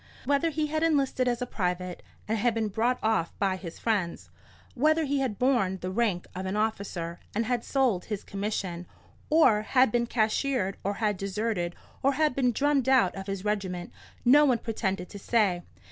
[0.25, 4.31] Whether he had enlisted as a private, and had been bought off by his friends;
[4.73, 8.87] whether he had borne the rank of an officer, and had sold his commission,
[9.29, 14.43] or had been cashiered, or had deserted, or had been drummed out of his regiment,—no
[14.43, 15.61] one pretended to say.